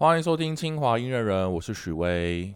[0.00, 2.54] 欢迎收听清华音乐人，我是许巍。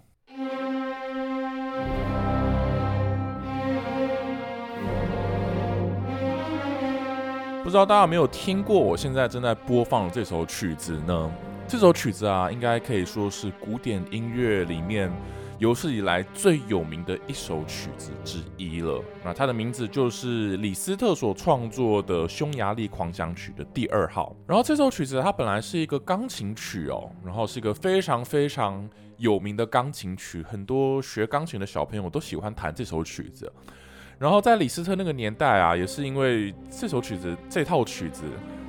[7.64, 11.32] 不知道大家有没有听过我现在正在播放的这首曲子呢？
[11.66, 15.12] 这首曲子啊，应该可以说是古典音乐里面
[15.62, 19.00] 有史以来最有名的一首曲子之一了。
[19.24, 24.34] 那它的名字就是李斯特所创作的《匈牙利狂想曲》的第二号。
[24.44, 33.48] 然后这首曲子它本来是一个钢琴曲哦，然后是一个非常非常有名的钢琴曲，很多学钢琴的小朋友都喜欢弹这首曲子。
[34.18, 38.24] 然后在李斯特那个年代啊，也是因为这首曲子、这套曲子、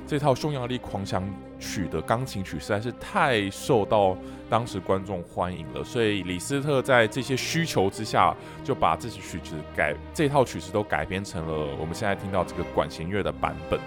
[0.06, 4.16] 这套匈牙利狂想曲的钢琴曲实在是太受到
[4.54, 8.32] 当时观众欢迎了，所以李斯特在这些需求之下，
[8.62, 13.80] 就把这些曲子改、这套曲子都改编成了我们现在听到这个管弦乐的版本。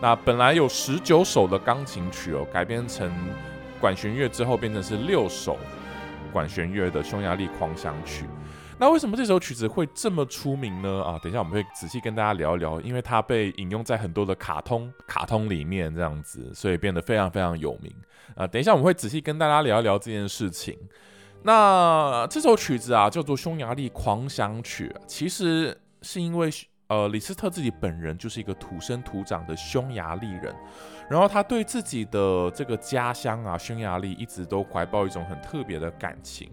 [0.00, 3.08] 那本来有十九首的钢琴曲哦，改编成
[3.80, 5.56] 管弦乐之后，变成是六首
[6.32, 8.24] 管弦乐的匈牙利狂想曲。
[8.80, 11.02] 那为什么这首曲子会这么出名呢？
[11.02, 17.92] 啊，等一下我们会仔细跟大家聊一聊，因为它被引用在很多的卡通卡通里面，这样子，所以变得非常非常有名
[18.36, 18.46] 啊。
[18.46, 20.78] 等一下我们会仔细跟大家聊一聊这件事情。
[21.42, 26.48] 那这首曲子啊，叫做《匈牙利狂想曲》，其实是因为
[26.88, 30.54] 呃，李斯特自己本人就是一个土生土长的匈牙利人，
[31.10, 36.50] 然后他对自己的这个家乡啊，匈牙利一直都怀抱一种很特别的感情。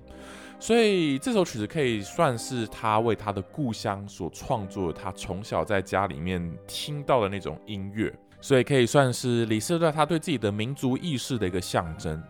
[0.59, 8.11] 所以这首曲子可以算是他为他的故乡所创作，他从小在家里面听到的那种音乐，
[8.41, 12.21] 所以可以算是李斯特他对自己的民族意识的一个象征。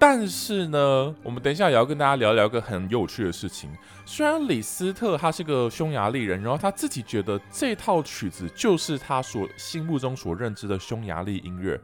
[0.00, 3.68] 但是呢，我们等一下也要跟大家聊聊个很有趣的事情。
[4.04, 11.78] 虽然李斯特他是个匈牙利人，然后他自己觉得这套曲子就是他所心目中所认知的匈牙利音乐。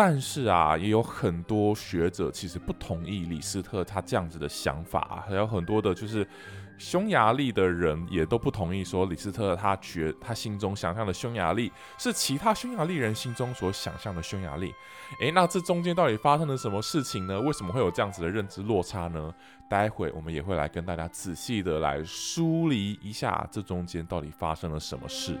[0.00, 6.24] 但是啊，也有很多学者其实不同意李斯特他这样子的想法，还有很多的就是
[6.78, 14.72] 匈牙利的人也都不同意，说李斯特他觉他心中想象的匈牙利是其他匈牙利人心中所想象的匈牙利。
[15.20, 17.40] 诶，那这中间到底发生了什么事情呢？
[17.40, 19.34] 为什么会有这样子的认知落差呢？
[19.68, 25.36] 待会我们也会来跟大家仔细的来梳理一下这中间到底发生了什么事。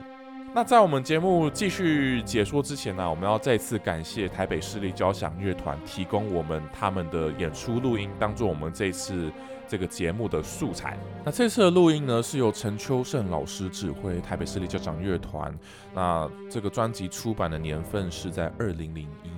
[0.58, 9.30] 那在我们节目继续解说之前呢，我们要再次感谢台北市立交响乐团提供我们他们的演出录音，当做我们这次
[9.68, 10.98] 这个节目的素材。
[11.24, 15.56] 那这次的录音呢，是由陈秋胜老师指挥台北市立交响乐团。
[15.94, 19.37] 那这个专辑出版的年份是在二零零一。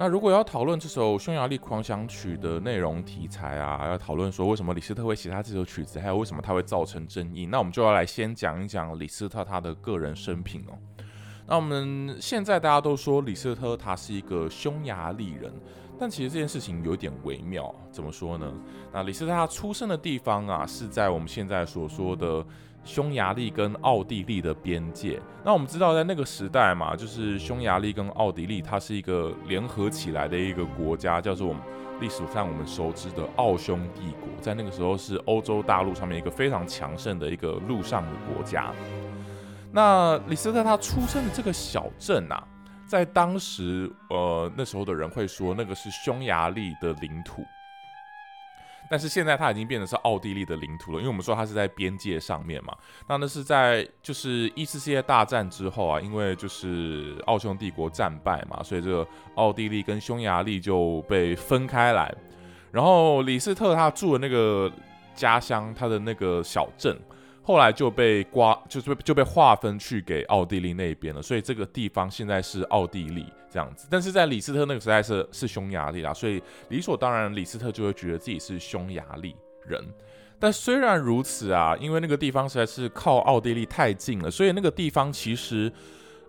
[0.00, 10.72] 那如果要讨论这首匈牙利狂想曲的内容题材啊，要讨论说为什么李斯特会写他这首曲子，还有为什么他会造成争议，那我们就要来先讲一讲李斯特他的个人生平哦。
[11.46, 15.52] 那我们现在大家都说李斯特他是一个匈牙利人，
[15.98, 18.50] 但其实这件事情有点微妙，怎么说呢？
[18.90, 22.42] 那李斯特他出生的地方啊，是在我们现在所说的。
[22.84, 31.54] 匈牙利跟奥地利的边界，那我们知道，在那个时代嘛，就是匈牙利跟奥地利，它是一个联合起来的一个国家，叫做
[32.00, 38.72] 历史上我们熟知的奥匈帝国，在那个时候是欧洲大陆上面一个非常强盛的一个陆上的国家。
[39.70, 42.42] 那李斯特他出生的这个小镇啊，
[42.86, 47.44] 在当时，呃，那时候的人会说，那个是匈牙利的领土。
[48.90, 52.76] 但是现在它已经变成是奥地利的领土了，因为我们说它是在边界上面嘛。
[53.06, 59.06] 那那是在就是一次世界大战之后啊，因为就是奥匈帝国战败嘛，所以这个
[59.36, 62.12] 奥地利跟匈牙利就被分开来。
[62.72, 64.68] 然后李斯特他住的那个
[65.14, 67.00] 家乡，他的那个小镇。
[67.42, 73.88] 后来就被刮，就是就被划分去给奥地利那边了，所以这个地方现在是奥地利这样子。
[73.90, 79.34] 但是在李斯特那个时代是是匈牙利啦，所以理所当然李斯特就会觉得自己是匈牙利
[79.66, 79.82] 人。
[80.38, 85.72] 但虽然如此啊，因为那个地方实在是靠奥地利太近了，所以那个地方其实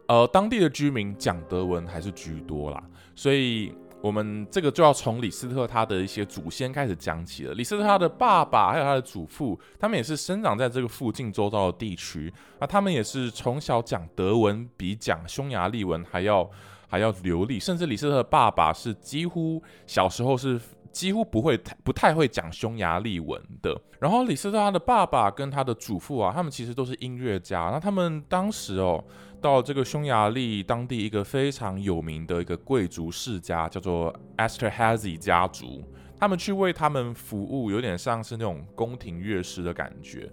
[0.07, 2.81] 呃当地的居民讲德文还是居多啦，
[3.15, 3.73] 所以。
[4.01, 7.53] 我们这个就要从李斯特他的一些祖先开始讲起了。
[7.53, 16.49] 李斯特他的爸爸还有他的祖父，他们也是生长在这个附近周遭的地区，那他们也是从小讲德文，比讲匈牙利文还要
[16.87, 20.59] 还要流利，甚至李斯特的爸爸是几乎小时候是
[20.91, 23.79] 几乎不会不太会讲匈牙利文的。
[23.99, 29.03] 然后李斯特他的爸爸跟他的祖父啊，他们其实都是音乐家，那他们当时哦。
[29.41, 35.83] 到这个匈牙利当地一个非常有名的一个贵族世家，叫做 Esterhazy 家族，
[36.19, 40.31] 他们去为他们服务，有点像是那种宫廷乐师的感觉。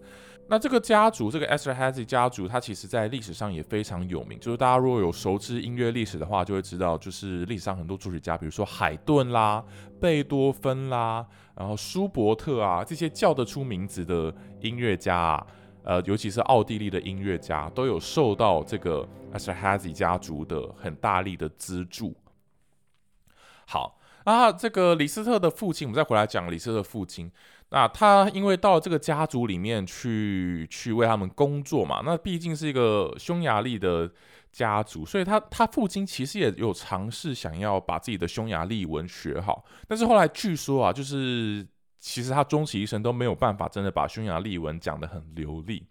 [0.50, 4.40] 那这个家族，这个 Esterhazy 家族，它其实在历史上也非常有名。
[4.40, 9.62] 就是大家如果有熟知音乐历史的话，就会知道，就是历史上很多作曲家，比如说海顿啦、
[10.00, 15.46] 贝多芬啦，然后舒伯特啊，这些叫得出名字的音乐家啊，
[15.88, 22.14] 呃，尤其是奥地利的音乐家，都有受到这个阿塞哈家族的很大力的资助。
[23.66, 27.32] 好，那这个李斯特的父亲，我们再回来讲李斯特的父亲。
[27.70, 34.10] 那他因为到这个家族里面去去为他们工作嘛，那毕竟是一个匈牙利的
[34.52, 41.66] 家族，所以他他父亲其实也有尝试想要把自己的匈牙利文学好，但是后来据说啊，就是
[41.98, 45.86] 其实他终其一生都没有办法真的把匈牙利文讲得很流利。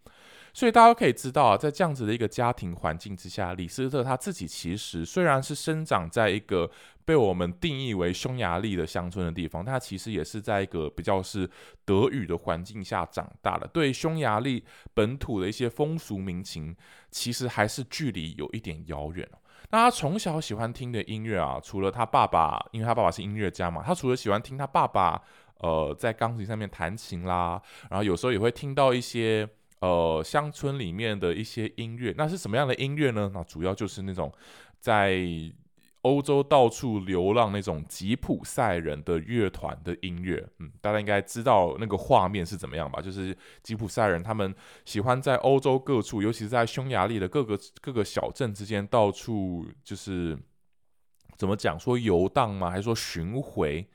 [0.53, 6.67] 所以大家可以知道啊，在这样子的一个家庭环境之下，李斯特他自己其实虽然是生长在一个
[7.05, 11.47] 被我们定义为匈牙利的乡村的地方，他其实也是在一个比较是
[11.85, 14.63] 德语的环境下长大的，对匈牙利
[14.95, 16.75] 本土的一些风俗民情，
[17.11, 19.29] 其实还是距离有一点遥远
[19.69, 25.21] 那他从小喜欢听的音乐啊，除了他爸爸，因为他爸爸是音乐家嘛，他除了喜欢听他爸爸
[25.59, 29.47] 呃在钢琴上面弹琴啦，然后有时候也会听到一些。
[29.79, 33.29] 呃，乡村里面的一些音乐，那是什么样的音乐呢？
[33.31, 34.33] 那主要就是那种
[34.79, 35.21] 在
[36.01, 40.43] 欧洲到处流浪那种吉普赛人的乐团的音乐。
[40.57, 42.99] 嗯，大家应该知道那个画面是怎么样吧？
[42.99, 44.51] 就是吉普赛人他们
[44.83, 50.35] 喜欢在欧洲各处，尤其是在匈牙利的各个各个小镇之间到处，就是
[51.37, 52.71] 怎么讲说游荡吗？
[52.71, 53.87] 还是说巡回？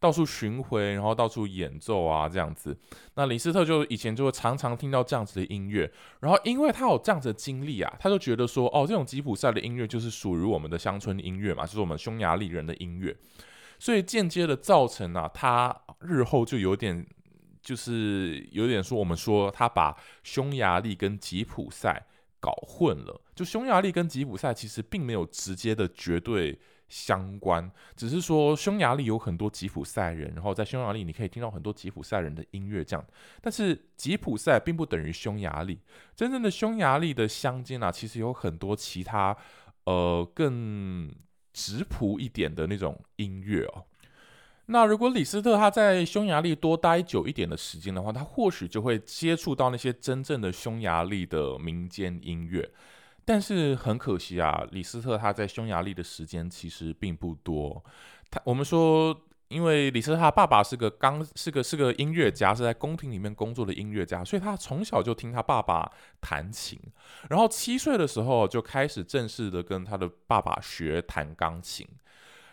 [0.00, 2.76] 到处巡回，然后到处演奏啊，这样子。
[3.14, 5.90] 那李斯特就以前就会常常听到这样子的音乐，
[6.20, 13.16] 然后因为他有这样子的经历啊，他就觉得说，哦，这种吉普赛的音乐就是属于我们的乡村音乐嘛，就是我们匈牙利人的音乐，
[13.78, 17.04] 所以间接的造成啊，他日后就有点，
[17.60, 22.06] 就是有点说，我们说他把匈牙利跟吉普赛
[22.38, 26.56] 搞混了，就匈牙利跟吉普赛其实并没有直接的绝对。
[26.88, 33.04] 相关，只是说匈牙利有很多吉普赛人，然后在匈牙利你可以听到很多吉普赛人的音乐，这样。
[33.40, 35.78] 但是吉普赛并不等于匈牙利，
[36.16, 39.36] 真正的匈牙利的乡间啊，其实有很多其他
[39.84, 41.14] 呃更
[41.52, 43.84] 质朴一点的那种音乐哦。
[44.70, 52.70] 那如果李斯特他在匈牙利多待久一点的时间的话，他或许就会接触到那些真正的匈牙利的民间音乐。
[53.28, 57.84] 但是很可惜啊，李斯特他在匈牙利的时间其实并不多。
[58.30, 59.14] 他我们说，
[59.48, 65.92] 因为李斯特他爸爸是个钢，是个是个音乐家，是在宫廷里面工作的音乐家，所以他从小就听他爸爸
[66.22, 66.80] 弹琴。
[67.28, 71.86] 然后七岁的时候就开始正式的跟他的爸爸学弹钢琴。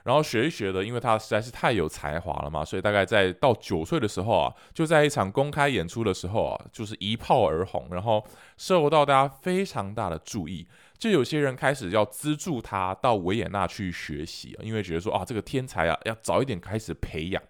[0.05, 8.23] 然后学一学的，因为他实在是太有才华了嘛，所以大概在到九岁的时候啊，就在一场公开演出的时候啊，就是一炮而红，然后
[8.55, 10.67] 受到大家非常大的注意，
[10.99, 17.41] 就有些人开始要资助他到维也纳去学习，因为觉得说啊，这个天才啊，要早一点开始培养。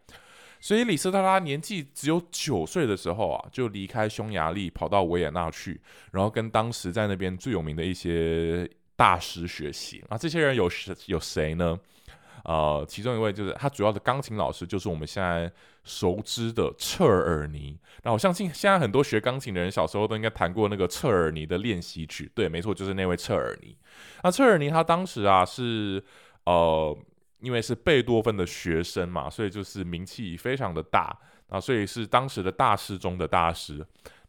[0.61, 5.79] 所以李斯特拉年纪只有九岁的时候啊，就离开匈牙利，跑到维也纳去，
[6.11, 10.01] 然后跟当时在那边最有名的一些大师学习。
[10.07, 11.77] 啊，这些人有谁有谁呢？
[12.47, 15.51] 呃，其中一位就是他主要的钢琴老师，就是我们现在
[15.83, 17.75] 熟知的彻尔尼。
[18.03, 22.31] 那我相信现在很多学钢琴的人小时候都应该弹过那个彻尔尼的练习曲。
[22.35, 23.75] 对，没错，就是那位彻尔尼。
[24.21, 26.03] 那彻尔尼他当时啊是
[26.45, 26.95] 呃，
[27.39, 31.17] 因为是贝多芬的学生嘛，所以就是名气非常的大
[31.49, 33.83] 啊，所以是当时的大师中的大师。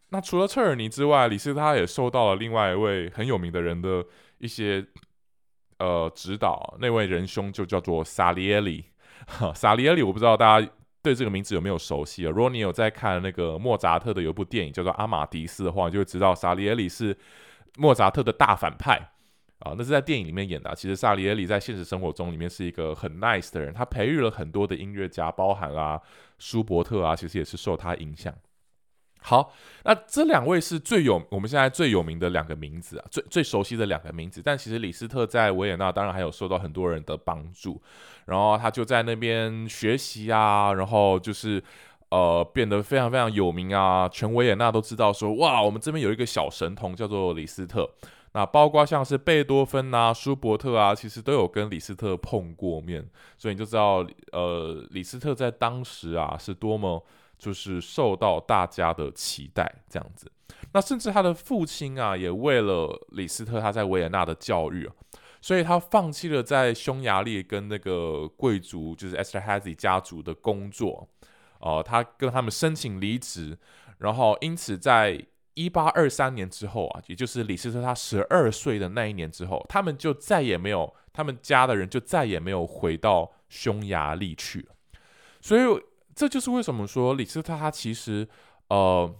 [0.09, 4.03] 那除了彻尔尼之外，李斯特他也受到了另外一位很有名的人的
[4.39, 4.83] 一些。
[5.79, 8.85] 呃，指导那位仁兄就叫做萨里耶里，
[9.53, 10.69] 萨里耶里，我不知道大家
[11.03, 12.31] 对这个名字有没有熟悉啊？
[12.31, 17.15] 如果你有在看那个莫扎特的有一部电影叫做《阿马迪斯》的话，你就会知道萨里耶里是
[17.77, 18.97] 莫扎特的大反派
[19.59, 19.75] 啊。
[19.77, 20.73] 那是在电影里面演的。
[20.75, 26.01] 其实萨里耶里在现实生活中里面是一个很 nice 的人，他培育了很多的音乐家，包含啊
[26.39, 28.33] 舒伯特啊，其实也是受他影响。
[29.19, 34.41] 好，那这两位是最有我们现在最有名的两个名字啊，最最熟悉的两个名字。
[34.41, 37.81] 但其实李斯特在维也纳当然还有受到很多人的帮助，
[38.25, 41.61] 然后他就在那边学习啊，然后就是
[42.09, 47.89] 呃变得非常非常有名啊，全维也纳都知道说哇，我们这边有一个小神童叫做李斯特。
[48.31, 53.05] 那包括像是贝多芬啊、舒伯特啊，其实都有跟李斯特碰过面，
[53.37, 57.03] 所以你就知道呃李斯特在当时啊是多么。
[57.37, 60.31] 就是受到大家的期待，这样子。
[60.73, 64.89] 那甚至他的父亲啊，也为了李斯特他在维也纳的教育，
[65.41, 71.07] 所以他放弃了在匈牙利跟那个贵族，就是 Esterhazy 家族的工作，
[71.59, 73.57] 哦，他跟他们申请离职，
[73.99, 84.67] 然后因此在一八二三年之后啊，也就是李斯特他十二岁的那一年之后，他们就再也没有，他们家的人就再也没有回到匈牙利去。
[85.41, 85.61] 所以
[86.17, 88.27] 这就是为什么说李斯特他其实
[88.67, 89.15] 呃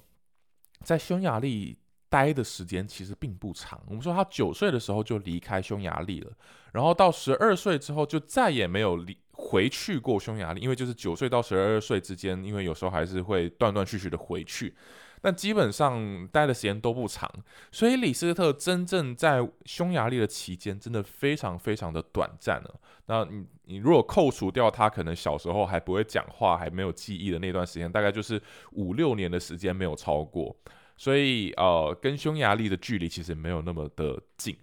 [0.83, 1.77] 在匈牙利。
[2.09, 3.83] 待的时间其实并不长。
[3.85, 6.31] 我们说他九岁的时候就离开匈牙利了，
[6.71, 14.73] 然后到十二岁之后就再也没有离回去过匈牙利，因为就是九岁到十二岁之间，因为有时候还是会断断续续的回去，
[15.21, 17.31] 但基本上待的时间都不长。
[17.71, 22.79] 所以李斯特真正在匈牙利的期间真的非常非常的短暂了。
[23.07, 28.41] 那你你如果扣除掉他可能小时候还不会讲话、还没有记忆的那段时间，大概就是
[28.73, 30.55] 五六年的时间没有超过。
[30.97, 34.57] 所以，呃，跟匈牙利的距离其实没有那么的近。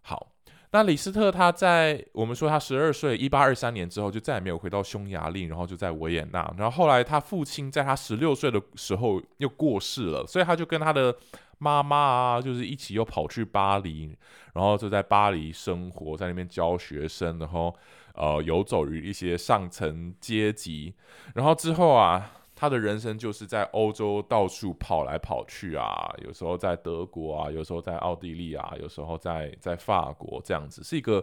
[0.00, 0.33] 好，
[0.74, 6.52] 那李斯特他在我们说他十二岁，一八二三年之后就再也没有回到匈牙利，然后就在维也纳。
[6.58, 11.16] 然后后来他父亲在他十六岁的时候又过世了，所以他就跟他的
[11.58, 14.16] 妈妈啊，就是一起又跑去巴黎，
[14.52, 17.72] 然后就在巴黎生活，在那边教学生，然后
[18.14, 20.92] 呃游走于一些上层阶级。
[21.36, 22.32] 然后之后啊。
[22.64, 31.22] 他的人生就是在欧洲到处跑来跑去啊，有时候在德国啊，有时候在奥地利啊，有时候在在法国这样子，是一个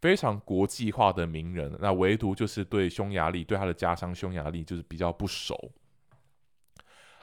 [0.00, 1.78] 非常国际化的名人。
[1.80, 5.70] 那唯独就是对匈牙利，对他的家乡匈牙利就是比较不熟。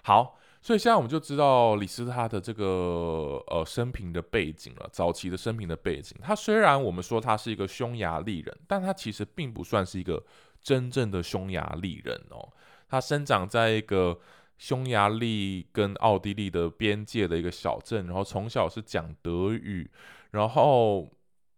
[0.02, 6.18] 好，所以现在我们就知道李斯特的这个呃生平的背景了，早期的生平的背景。
[6.22, 10.24] 他虽然我们说他是一个匈牙利人，但他其实并不算是一个
[10.62, 12.48] 真正的匈牙利人哦。
[12.90, 14.18] 他生长在一个
[14.58, 19.88] 匈牙利跟奥地利的边界的一个小镇，然后从小是讲德语，
[20.32, 21.08] 然后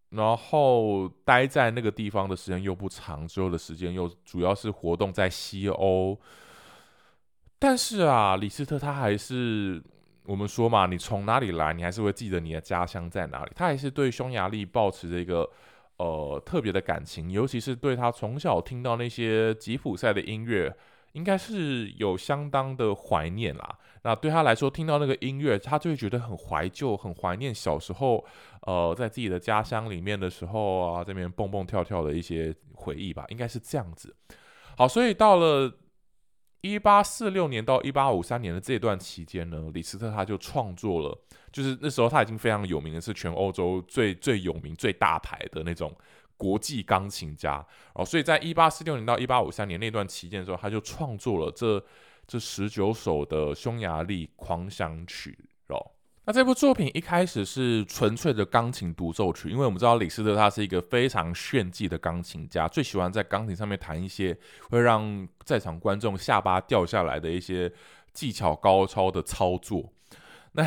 [0.09, 6.19] 然后待在那个地方的时间又不长，之后的时间又主要是活动在西欧。
[7.57, 9.81] 但是啊，李斯特他还是
[10.25, 13.51] 我们说嘛，你从哪里来，你还是会记得你的家乡在哪里。
[13.55, 15.49] 他还是对匈牙利保持着一个
[15.97, 20.75] 呃特别的感情，尤其是对他从小听到那些吉普赛的音乐。
[21.13, 23.77] 应该是有相当的怀念啦。
[24.03, 28.23] 那对他来说，听到那个音乐，他就会觉得很怀旧，很怀念小时候，
[28.61, 33.25] 呃，在自己的家乡里面的时候啊，这边蹦蹦跳跳的一些回忆吧。
[33.27, 34.15] 应该是这样子。
[34.77, 35.69] 好，所以到了
[36.61, 41.17] 一八四六年到一八五三年的这段期间呢，李斯特他就创作了，
[41.51, 45.93] 就是那时候他已经非常有名的是全欧洲最最有名、最大牌的那种。
[46.39, 51.83] 国际钢琴家哦，所以在一八四六年到一八五三年那段期间的时候，他就创作了这
[52.25, 55.91] 这十九首的匈牙利狂想曲哦。
[56.23, 64.37] 那这部作品一开始是纯粹的钢琴独奏曲，因为我们知道李斯特他是一个非常炫技的钢琴家，最喜欢在钢琴上面弹一些
[64.69, 67.69] 会让在场观众下巴掉下来的一些
[68.13, 69.91] 技巧高超的操作。
[70.51, 70.63] 那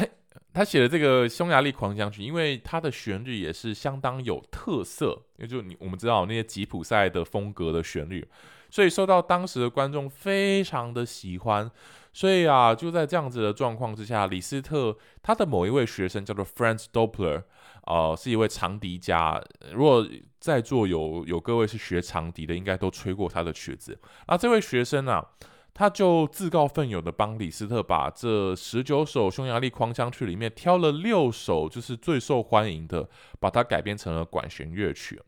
[0.54, 8.26] 他写的这个匈牙利狂想曲，因为它的旋律也是相当有特色，也就你我们知道那些吉普赛的风格的旋律，
[8.70, 11.70] 所以受到当时的观众非常的喜欢。
[12.12, 17.44] 所以啊，就在这样子的状况之下，李斯特他的某一位学生叫做 Franz Doppler，
[17.86, 19.42] 呃，是一位长笛家。
[19.72, 20.06] 如果
[20.38, 23.98] 在座有有各位是学长笛的，应该都吹过他的曲子。
[24.26, 25.26] 啊，这位学生啊。
[25.74, 33.08] 他就自告奋勇的帮李斯特把这十九首匈牙利狂想曲里面挑了六首，就是最受欢迎的，
[33.40, 35.18] 把它改编成了管弦乐曲。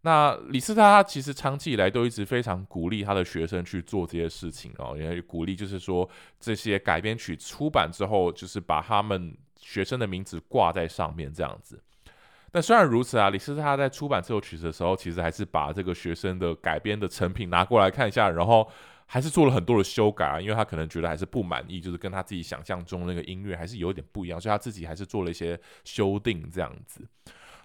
[0.00, 6.08] 那李斯特他其实长期以来都一直非常鼓励他的学生去做这些事情哦，也鼓励就是说
[6.40, 11.80] 这些改编曲出版之后，就是把他们学生的名字挂在上面这样子。
[12.50, 18.68] 但虽然如此啊，李斯特他在出版这首曲子的时候，其实还是把这个学生的改编的成品拿过来看一下，然后。
[19.10, 27.00] 还是做了很多的修改啊，因为他可能觉得还是不满意，就是跟他自己想象中那个音乐还是有点不一样，所以他自己还是做了一些修订这样子。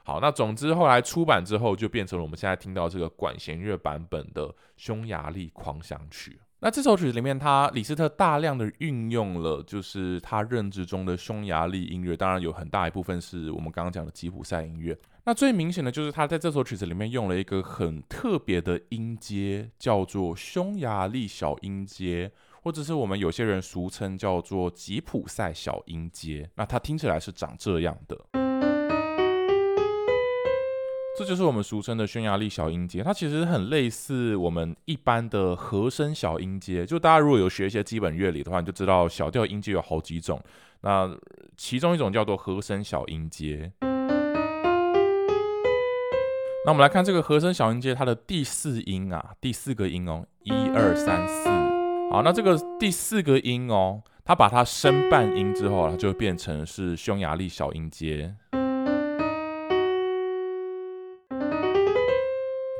[0.05, 6.39] 好，那总之后来出版之后，就变成了我们现在听到这个管弦乐版本的匈牙利狂想曲。
[6.59, 14.97] 那这首曲子里面，他李斯特大量的运用了就是他认知中的匈牙利音乐，当然有很大一部分是我们刚刚讲的吉普赛音乐。
[15.25, 22.29] 那最明显的就是他在这首曲子里面用了一个很特别的音阶，叫做匈牙利小音阶，
[22.61, 26.49] 或者是我们有些人俗称叫做吉普赛小音阶。
[26.55, 28.17] 那它听起来是长这样的。
[31.17, 36.85] 这就是我们俗称的匈牙利小音阶，它其实很类似我们一般的和声小音阶。
[36.85, 40.43] 就大家如果有学一些基本乐理的话，你就知道小调音阶有好几种。
[40.81, 41.17] 那
[41.55, 43.71] 其中一种叫做和声小音阶。
[46.65, 51.49] 那我们来看这个和声小音阶，它的第四音啊，第四个音哦，一二三四。
[52.09, 58.33] 好，那这个第四个音哦，它把它升半音之后，它就变成是匈牙利小音阶。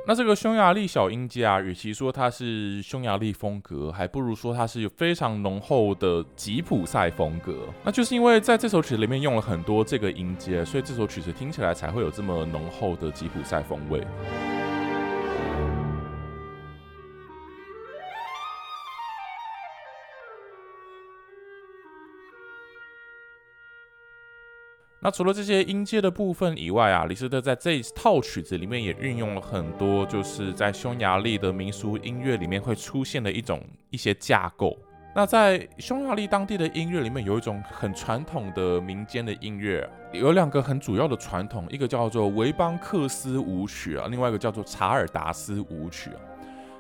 [0.06, 7.56] 那这个匈牙利小音阶啊，与其说它是匈牙利风格，还不如说它是有非常浓厚的吉普赛风格。
[7.86, 14.06] 那就是因为在这首曲子里面用了很多这个音阶，所以这首曲子听起来才会有这么浓厚的吉普赛风味。
[25.04, 34.78] 那除了这些音阶的部分以外啊，李斯特在这一套曲子里面也运用了很多，就是在匈牙利的民俗音乐里面会出现的一种一些架构。
[35.14, 46.20] 那在匈牙利当地的音乐里面，有一种很传统的民间的音乐，有两个很主要的传统，一个叫做维邦克斯舞曲啊，另外一个叫做查尔达斯舞曲啊。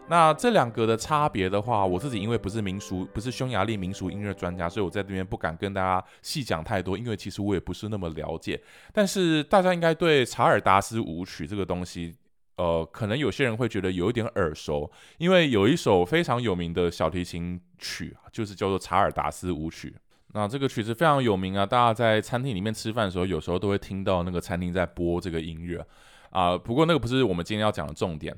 [0.09, 8.61] 那这两个的差别的话，我自己因为不是民俗，不是匈牙利民俗音乐专家，所以我在这边不敢跟大家细讲太多，因为其实我也不是那么了解。
[8.91, 12.13] 但是大家应该对查尔达斯舞曲这个东西，
[12.57, 19.95] 呃，可能有些人会觉得有一点耳熟，因为有一首非常有名的小提琴曲，就是叫做查尔达斯舞曲。
[20.33, 25.83] 那这个曲子非常有名啊，大家在餐厅里面吃饭的时候，有时候都会听到那个餐厅在播这个音乐
[26.31, 26.57] 啊。
[26.57, 28.35] 不过那个不是我们今天要讲的重点。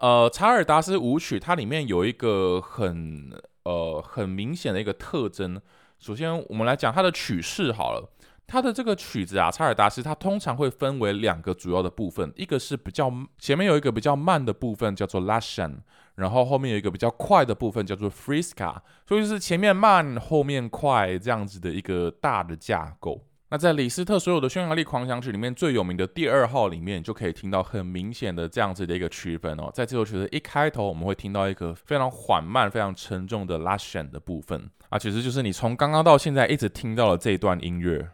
[0.00, 3.30] 呃，查尔达斯舞曲它里面有一个很
[3.64, 5.60] 呃很明显的一个特征。
[5.98, 8.10] 首先，我们来讲它的曲式好了。
[8.46, 15.76] 它的这个曲子啊，查尔达斯它通常会分为两个主要的部分，一个是比较前面有一个比较慢的部分叫做 Lashan，
[16.14, 18.76] 然后后面有一个比较快的部分叫做 Friska，
[19.06, 23.26] 所以就是前面慢后面快这样子的一个大的架构。
[23.52, 29.68] 那在李斯特所有的匈牙利狂想曲里面最有名的第二号里面，就可以听到很明显的这样子的一个区分哦。
[29.74, 38.08] 在这首曲子一开头，我们会听到一个非常缓慢、非常沉重的拉弦的部分啊，其实就是你从刚刚到现在一直听到了这一段音乐。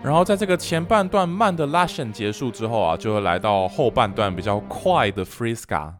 [0.00, 5.92] 然后在这个前半段慢的拉弦结束之后啊，就会来到后半段比较快的 Friska。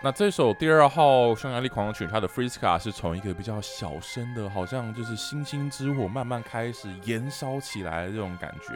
[0.00, 8.74] 那这首第二号匈牙利狂想曲，它的 Friska 是从一个比较小声的，好像就是星星之火慢慢开始燃烧起来的这种感觉。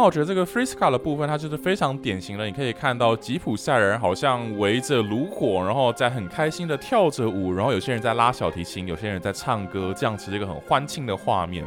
[0.00, 2.46] 那我觉得这个 Friska 的部分，它就是非常典型的。
[2.46, 11.66] 你可以看到吉普赛人好像围着炉火，然后在很开心的跳着舞，然后有些人在拉小提琴，有些人在唱歌，这样子一个很欢庆的画面。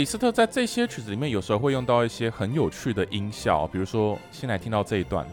[0.00, 5.26] 李斯特在这些曲子里面，有时候会用到一些很有趣的音效，比如说，先来听到这一段。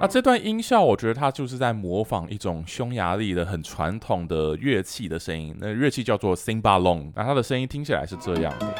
[0.00, 8.74] 那这段音效，我觉得它就是在模仿一种匈牙利的很传统的乐器的声音，那乐器叫做 cymbalom，那它的声音听起来是这样的。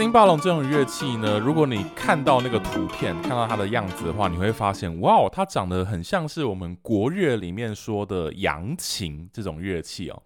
[0.00, 1.38] 辛巴隆这种乐器呢？
[1.38, 10.22] 如果你看到那个图片，看到它的样子的话，你会发现，哇，它长得很像是我们国乐里面说的扬琴这种乐器哦。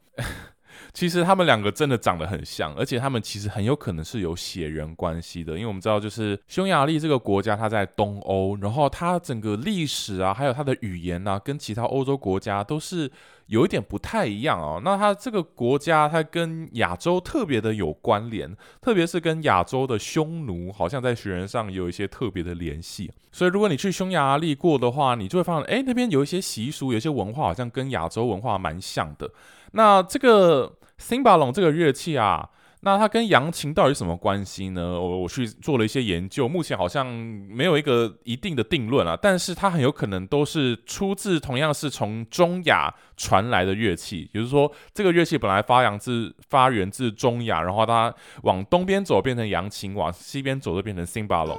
[0.94, 13.10] 其实他们两个真的长得很像，而且他们其实很有可能是有血缘关系的，因为我们知道，就是匈牙利这个国家，它在东欧，然后它整个历史啊，还有它的语言啊，跟其他欧洲国家都是。
[13.48, 23.12] 有一点不太一样哦，那它这个国家它跟亚洲特别的有关联，特别是跟亚洲的匈奴，好像在血缘上有一些特别的联系。
[23.30, 29.30] 所以如果你去匈牙利过的话，你就会发现，哎，那边有一些习俗，有些文化好像跟亚洲文化蛮像的。
[29.72, 32.50] 那这个辛巴隆这个乐器啊。
[32.86, 35.00] 那它跟扬琴到底什么关系呢？
[35.00, 51.58] 我我去做了一些研究，目前好像没有一个一定的定论啊，但是它很有可能都是出自同样是从中亚传来的乐器，也就是说，这个乐器本来发扬自发源自中亚，然后它往东边走变成扬琴，往西边走就变成辛巴龙。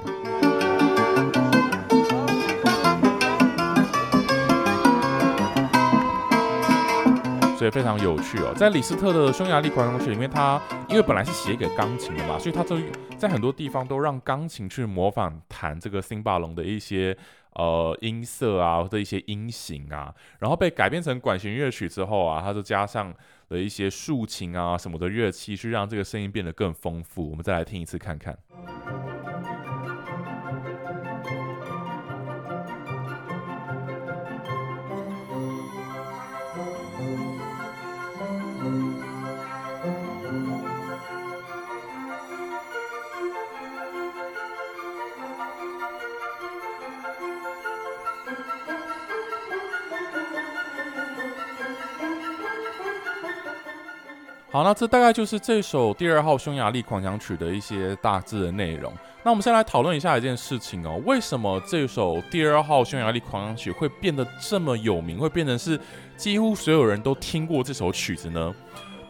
[7.65, 12.78] 所以非常有趣哦，在李斯特的匈牙利狂想曲里面，他因为本来是写给钢琴的嘛，所以他这
[13.17, 17.17] 在很多地方都让钢琴去模仿弹这个辛巴龙的一些
[17.54, 23.12] 呃音色啊，或者一些音型啊，然后被改编成管弦乐曲之后啊，他就加上
[23.47, 27.32] 了一些竖琴啊什么的乐器，去让这个声音变得更丰富。
[27.32, 28.38] 我们再来听一次看看。
[54.56, 58.89] 好，那这大概就是这首第二号匈牙利狂想曲的一些大致的内容。
[59.22, 65.78] 那我们先来讨论一下一件事情哦，为什么这首第二号匈牙利狂想曲会变得这么有名，会变成是
[66.15, 68.56] 几乎所有人都听过这首曲子呢？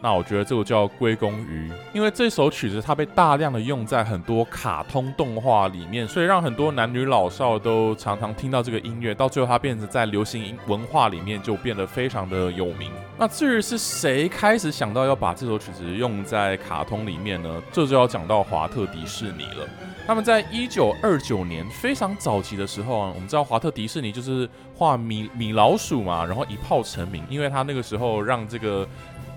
[0.02, 12.92] 那我觉得这个就要归功于，因为这首曲子它被大量的用在很多卡通动画里面，所以让很多男女老少都常常听到这个音乐，到最后它变成在流行文化里面就变得非常的有名。
[13.18, 17.60] 那至于是谁开始想到要把这首曲子用在卡通里面呢？
[17.72, 19.66] 这就要讲到华特迪士尼了。
[20.06, 28.86] 他们在一九二九年非常早期的时候啊，我们知道华特迪士尼就是画米米老鼠嘛，然后一炮成名，因为他那个时候让这个。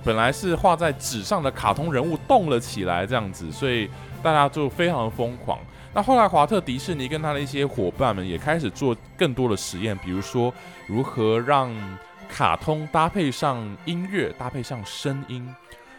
[0.04, 3.90] 本来是画在纸上的卡通人物动了起来，这样子，所以
[4.24, 5.60] 大家就非常的疯狂。
[5.94, 10.54] 那后来华特迪士尼跟他的一些伙伴们也开始做更多的实验，比如说
[10.88, 11.74] 如何让
[12.30, 15.48] 卡通搭配上音乐，搭配上声音。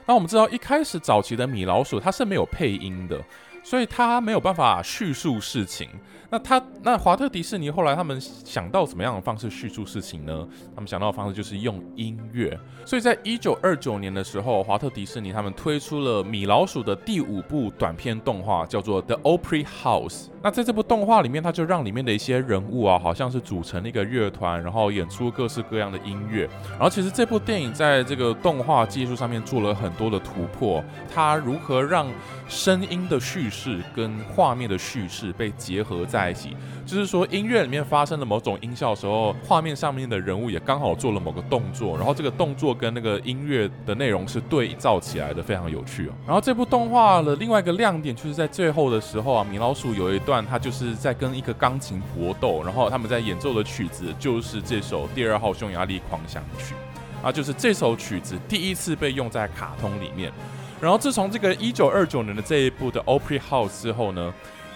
[0.07, 3.21] 那我们知道一开始早期的米老鼠它是没有配音的。
[3.63, 5.87] 所以他没有办法叙述事情。
[6.31, 10.47] 那他那华特迪士尼后来他们想到怎么样的方式叙述事情呢？
[10.75, 12.57] 他们想到的方式就是用音乐。
[12.87, 20.27] 所以在一九二九年的时候，华特迪士尼他们推出了米老鼠的第五部短片动画，叫做《The Opry House》。
[20.43, 26.49] 那在这部动画里面，他就让里面的一些人物啊，好像是组成了一个乐团，然后演出各式各样的音乐。
[26.71, 30.83] 然后其实这部电影在这个动画技术上面做了很多的突破。
[31.13, 32.07] 它如何让
[32.49, 36.57] 声音的叙事跟画面的叙事被结合在在一起？
[36.87, 46.13] 就是说，音乐里面发生了某种音效的时候，画面上面的人物也刚好做了某个动作，然后这个动作跟那个音乐的内容是对照起来的，非常有趣哦。
[46.27, 50.21] 然后这部动画的另外一个亮点就是在最后的时候啊，米老鼠有一。
[50.21, 56.75] 段他就是在跟一个钢琴搏斗，然后他们在演奏的曲子就是这首第二号匈牙利狂想曲，
[57.23, 60.31] 啊，就是这首曲子第一次被用在卡通里面。
[60.79, 64.33] 然后自从这个一九二九年的这一部的 Opry House 之后呢，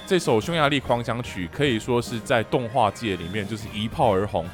[0.06, 4.44] 这首匈牙利狂想曲可以说是在动画界里面就是一炮而红，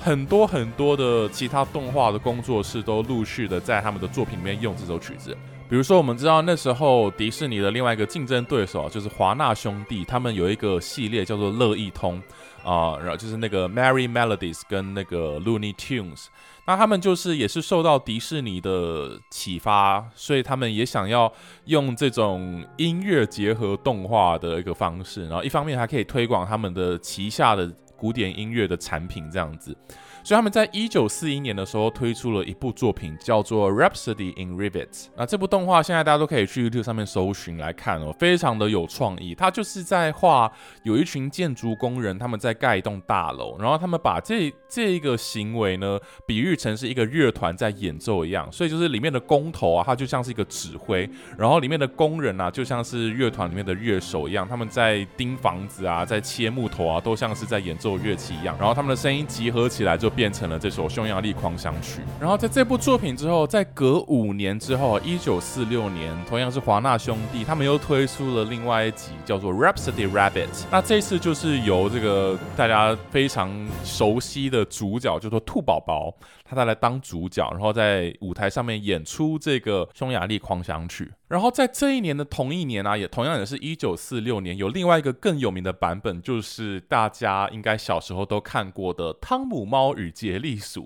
[0.00, 5.36] 很多很多的其他动画的工作室都陆续的在他们的作品里面用这首曲子。
[5.68, 12.20] 比如说，我们知道那时候迪士尼的另外一个竞争对手就是华纳兄弟，他们有一个系列叫做乐意通
[12.64, 16.26] 啊，然后就是那个 Merry Melodies 跟那个 Looney Tunes，
[16.66, 21.32] 那他们就是也是受到迪士尼的启发，所以他们也想要
[21.66, 29.76] 用这种音乐结合动画的一个方式，然后一方面还可以推广他们的旗下的古典音乐的产品这样子。
[30.22, 35.04] 所以他们在一九四一年的时候推出了一部作品，叫做《Rhapsody in Rivets》。
[35.16, 39.36] 那这部动画现在大家都可以去 YouTube 上面搜寻来看哦，非常的有创意。
[39.36, 40.50] 它就是在画
[40.82, 48.50] 有一群建筑工人他们在盖一栋大楼，然后他们把这这一个行为呢比喻成是一个乐团在演奏一样。
[48.50, 58.56] 所以就是里面的工头啊，他就像是一个指挥，然后里面的工人啊，就像是乐团里面的乐手一样，他们在钉房子啊，在切木头啊，都像是在演奏奏乐器一样。
[58.58, 60.10] 然后他们的声音集合起来就。
[60.16, 62.00] 变成了这首匈牙利狂想曲。
[62.18, 70.48] 然后在这部作品之后，在隔五年之后，一九四六年，同样是华纳兄弟，他们又推出了另外一集叫做《Rhapsody Rabbit》。
[70.70, 73.52] 那这次就是由这个大家非常
[73.84, 76.10] 熟悉的主角，叫做兔宝宝，
[76.48, 81.12] 他再来当主角，然后在舞台上面演出这个匈牙利狂想曲。
[81.28, 90.82] 然后在这一年的同一年啊，也同样也是一九四六年，有另外一个更有名的版本，就是大家应该小时候都看过的《汤姆猫与杰利鼠》。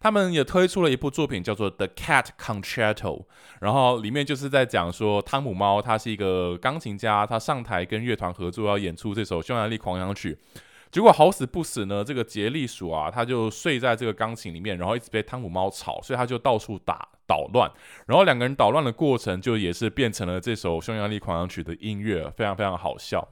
[0.00, 2.94] 他们也推出了一部作品叫做《The Cat Concerto》，
[3.60, 10.38] 然后里面就是在讲说汤姆猫他是一个钢琴家，他上台跟乐团合作要演出这首匈牙利狂想曲。
[10.94, 17.68] 结果好死不死呢，这个杰利鼠啊，他就睡在这个钢琴里面，然后一直被汤姆猫吵，所以他就到处打捣乱。
[18.06, 23.28] 然后两个人捣乱的过程，就也是变成了这首匈牙利狂想曲的音乐，非常非常好笑。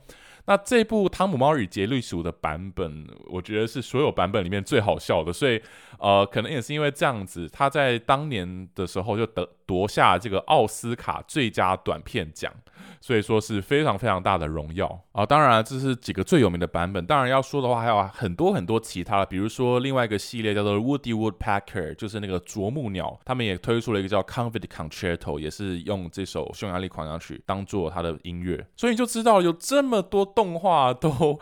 [0.46, 5.62] 那这部《汤姆猫与杰利鼠》的版本，我觉得是所有版本里面最好笑的，所以
[6.00, 12.52] 呃，可能也是因为这样子，他在当年的时候就得夺下这个奥斯卡最佳短片奖。
[13.00, 15.26] 所以说是非常非常大的荣耀啊！
[15.26, 17.04] 当然，这是几个最有名的版本。
[17.04, 28.64] 当然要说的话，还有很多很多其他的，比如说另外一个系列叫做 Woody Woodpecker，就是那个啄木鸟，他们也推出了一个叫 Confit Concerto，也是用这首匈牙利狂想曲当做它的音乐。
[28.76, 31.40] 所以就知道有这么多动画都。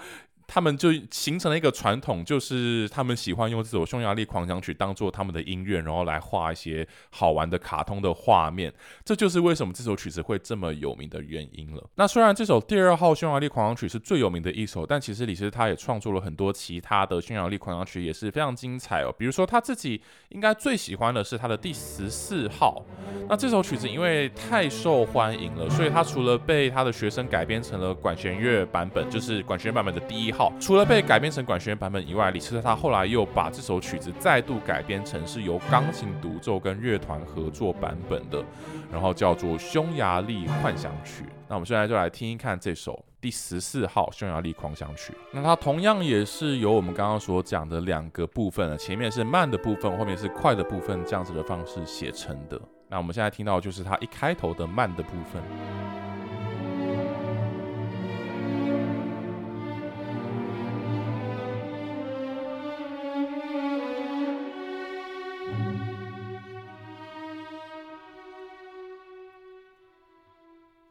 [0.52, 8.72] 他们就形成了一个传统，就是他们喜欢用这首匈牙利狂想曲当做他们的音乐，然后来画一些好玩的卡通的画面。
[9.04, 11.88] 这就是为什么这首曲子会这么有名的原因了。
[11.94, 19.14] 那虽然这首第二号匈牙利狂想曲是最有名的一首，但其实李斯他也创作了很多其他的匈牙利狂想曲，也是非常精彩哦。
[19.16, 22.84] 比如说他自己应该最喜欢的是他的第十四号。
[23.28, 30.39] 那这首曲子因为太受欢迎了，所以他除了被他的学生改编成了管弦乐版本，就是管弦版本的第一号。
[30.60, 38.44] 除了被改编成管弦版本以外，李斯特他后来又把这首曲子再度改编成是由钢琴独奏跟乐团合作版本的，
[38.92, 41.24] 然后叫做《匈牙利幻想曲》。
[41.48, 45.12] 那我们现在就来听一看这首第十四号匈牙利狂想曲。
[45.32, 52.60] 那它同样也是由我们刚刚所讲的两个部分，前面是慢的部分，后面是快的部分，这样子的方式写成的。
[52.88, 55.42] 那我们现在听到就是它一开头的慢的部分。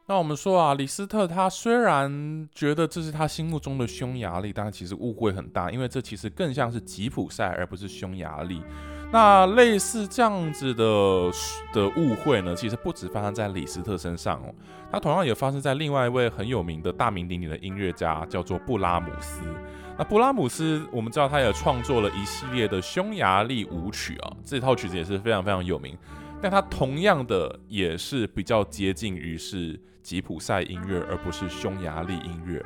[0.10, 8.60] 那我们说啊，李斯特他虽然觉得这是他心目中的匈牙利，但其实误会很大，因为这其实更像是吉普赛而不是匈牙利。
[9.12, 11.30] 那类似这样子的
[11.72, 14.52] 的误会呢，其实不止发生在李斯特身上哦，
[14.92, 19.44] 他同样也发生在另外一位很有名的大名鼎鼎的音乐家，叫做布拉姆斯。
[19.96, 25.96] 那布拉姆斯，我们知道他也创作了一系列的匈牙利舞曲啊，这套曲子也是非常非常有名。
[26.42, 32.64] 但他同样的也是比较接近于是吉普赛音乐，而不是匈牙利音乐。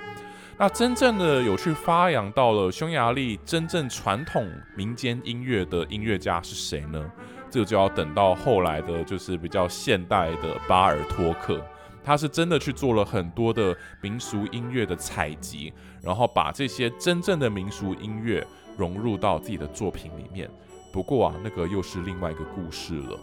[0.57, 7.11] 那真正的有去发扬到了匈牙利真正传统民间音乐的音乐家是谁呢？
[7.49, 11.59] 这个就要等到后来的，就是比较现代的巴尔托克，
[12.03, 18.45] 他是真的去做了很多的民俗音乐的采集，然后把这些真正的民俗音乐
[18.77, 20.47] 融入到自己的作品里面。
[20.91, 23.19] 不过啊，那个又是另外一个故事了。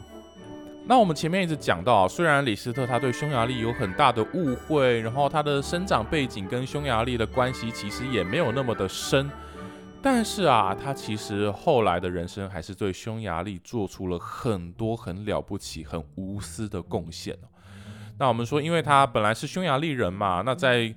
[0.90, 9.30] 那我们前面一直讲到啊，虽然李斯特他对匈牙利有很大的误会，然后他的生长背景跟匈牙利的关系其实也没有那么的深，
[10.02, 17.38] 但是啊，他其实后来的人生还是对匈牙利做出了很多很了不起、很无私的贡献
[18.18, 20.92] 那我们说，因为他本来是匈牙利人嘛，那在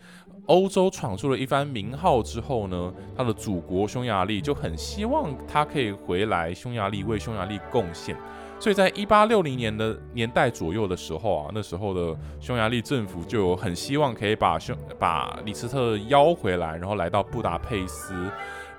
[0.48, 8.18] 欧洲闯出了一番名号之后呢，他的祖国匈牙利就很希望他可以回来匈牙利为匈牙利贡献。
[8.64, 18.14] 所以在一八六零年的年代左右的时候啊，那时候的匈牙利政府就很希望可以把匈把李斯特邀回来，然后来到布达佩斯，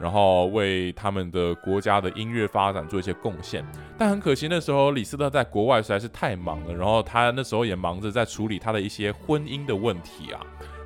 [0.01, 3.63] 然后为他们的国家的音乐发展做一些贡献。
[3.99, 10.41] 但很可惜，那时候李斯特在国外实在是太忙了，然后他那时候也忙着在处理他的一些婚姻的问题啊。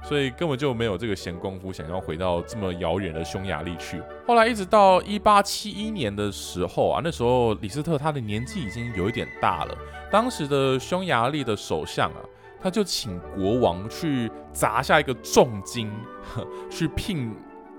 [0.08, 4.00] 所以根本就没有这个闲工夫，想要回到这么遥远的匈牙利去。
[4.26, 9.76] 后来一直到一八七一年的时候啊，那时候李斯特他的年纪已经有一点大了。
[10.10, 12.20] 当时的匈牙利的首相啊，
[12.62, 15.92] 他就请国王去砸下一个重金，
[16.70, 17.30] 去聘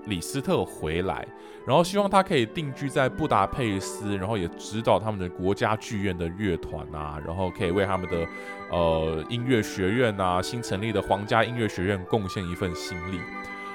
[0.06, 1.26] 李斯特回来。
[1.66, 8.26] 然后希望他可以定居在布达佩斯，然后也指导他们的国家剧院的乐团啊，然后可以为他们的
[8.70, 13.20] 呃音乐学院啊新成立的皇家音乐学院贡献一份心力。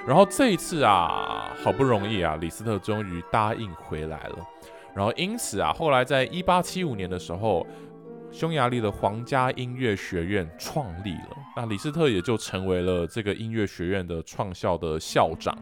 [0.06, 4.38] 然后这一次啊，好不容易啊，李斯特终于答应回来了。
[4.96, 7.66] 然后因此啊，后来在一八七五年的时候，
[8.32, 15.56] 匈牙利的皇家音乐学院创立了，那李斯特也就成为了这个音乐学院的创校的校长。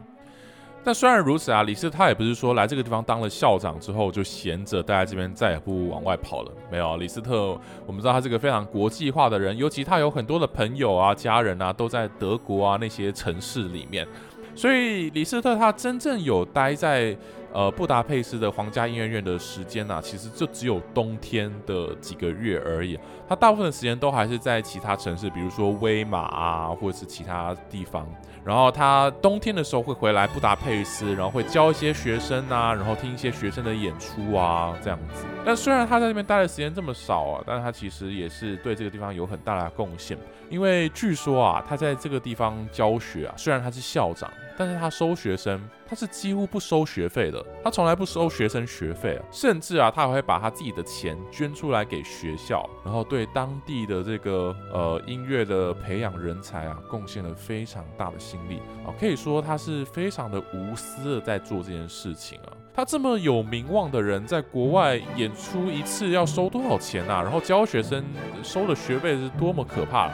[0.83, 6.51] 但虽然如此啊，李斯特他也不是说来这个地方当了校长之后就闲着待在这边，再也不往外跑了。
[6.69, 14.07] 没有，李斯特，我们知道他是个非常国际化的人，尤其他有很多的朋友啊、家人啊都在德国啊那些城市里面，
[14.55, 17.17] 所以李斯特他真正有待在。
[17.53, 22.99] 呃，布达佩斯的皇家音乐院的时间呢，其实就只有冬天的几个月而已。
[23.29, 28.07] 他大部分的时间都还是在其他城市，比如说威马啊，或者是其他地方。
[28.43, 35.23] 然后他冬天的时候会回来布达佩斯，然后会教一些学生啊，然后听一些学生的演出啊，这样子。
[35.45, 40.17] 但虽然他在那边待的时间这么少啊，但是他其实也是对这个地方有很大的贡献。
[40.49, 44.27] 因为据说啊，他在这个地方教学啊，虽然他是校长。
[44.57, 62.53] 但是他收学生，他是几乎不收学费的，他从来不收学生学费，甚至啊，他还会把他自己的钱捐出来给学校，然后对当地的这个呃音乐的培养人才啊，贡献了非常大的心力啊，可以说他是非常的无私的在做这件事情啊。
[62.75, 67.21] 他这么有名望的人，在国外演出一次要收多少钱啊？
[67.21, 68.03] 然后教学生
[68.41, 70.11] 收的学费是多么可怕，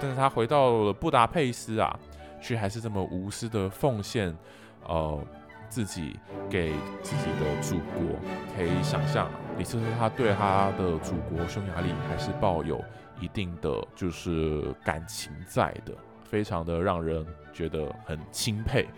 [0.00, 1.98] 但是他回到了布达佩斯啊。
[2.42, 4.36] 却还是这么无私的奉献，
[4.84, 5.24] 呃，
[5.68, 6.18] 自己
[6.50, 8.18] 给自己的祖国，
[8.54, 12.82] 可以想象，李斯特他对他的祖国匈牙利还是抱有
[13.20, 18.88] 一定的就是感情在的，非常的让人觉得很钦佩。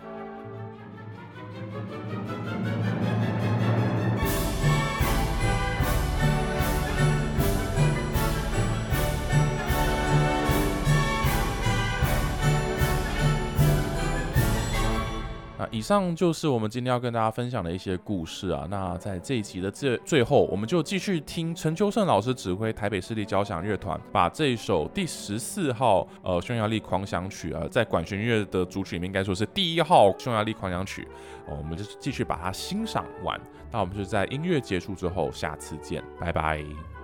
[15.71, 18.67] 以上就是我们今天要跟大家分享的一些故事啊。
[18.69, 31.07] 那在这一集的最最后，我们就继续听陈秋胜老师指挥台北市立交响乐团，把这首第十四号呃匈牙利狂想曲啊，在管弦乐的组曲里面应该说是第一号匈牙利狂想曲，
[31.47, 33.39] 我们就继续把它欣赏完。
[33.71, 36.94] 那我们就在音乐结束之后，下次见，拜拜。